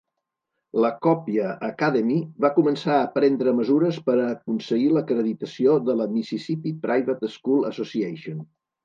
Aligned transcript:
La 0.83 0.89
Copiah 1.05 1.49
Academy 1.67 2.15
va 2.45 2.49
començar 2.55 2.95
a 3.01 3.11
prendre 3.17 3.53
mesures 3.57 3.99
per 4.07 4.15
aconseguir 4.23 4.87
l'acreditació 4.95 5.77
de 5.91 5.97
la 6.01 6.09
Mississippi 6.17 6.73
Private 6.87 7.31
School 7.37 7.69
Association. 7.71 8.43